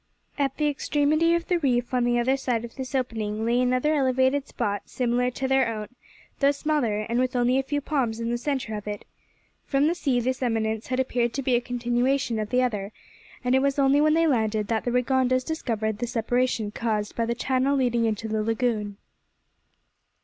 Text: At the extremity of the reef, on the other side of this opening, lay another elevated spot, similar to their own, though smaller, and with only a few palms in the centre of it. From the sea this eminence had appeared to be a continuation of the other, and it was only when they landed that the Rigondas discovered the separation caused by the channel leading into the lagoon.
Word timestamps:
At 0.39 0.57
the 0.57 0.67
extremity 0.67 1.35
of 1.35 1.45
the 1.47 1.59
reef, 1.59 1.93
on 1.93 2.05
the 2.05 2.17
other 2.17 2.35
side 2.35 2.65
of 2.65 2.73
this 2.75 2.95
opening, 2.95 3.45
lay 3.45 3.61
another 3.61 3.93
elevated 3.93 4.47
spot, 4.47 4.81
similar 4.85 5.29
to 5.29 5.47
their 5.47 5.71
own, 5.71 5.89
though 6.39 6.49
smaller, 6.49 7.01
and 7.01 7.19
with 7.19 7.35
only 7.35 7.59
a 7.59 7.61
few 7.61 7.81
palms 7.81 8.19
in 8.19 8.31
the 8.31 8.37
centre 8.39 8.73
of 8.73 8.87
it. 8.87 9.05
From 9.63 9.85
the 9.85 9.93
sea 9.93 10.19
this 10.19 10.41
eminence 10.41 10.87
had 10.87 10.99
appeared 10.99 11.33
to 11.33 11.43
be 11.43 11.53
a 11.53 11.61
continuation 11.61 12.39
of 12.39 12.49
the 12.49 12.63
other, 12.63 12.91
and 13.43 13.53
it 13.53 13.61
was 13.61 13.77
only 13.77 14.01
when 14.01 14.15
they 14.15 14.25
landed 14.25 14.69
that 14.69 14.85
the 14.85 14.91
Rigondas 14.91 15.43
discovered 15.43 15.99
the 15.99 16.07
separation 16.07 16.71
caused 16.71 17.15
by 17.15 17.27
the 17.27 17.35
channel 17.35 17.77
leading 17.77 18.05
into 18.05 18.27
the 18.27 18.41
lagoon. 18.41 18.97